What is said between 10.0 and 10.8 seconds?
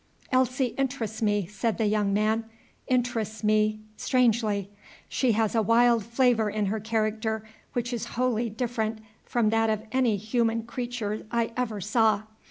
human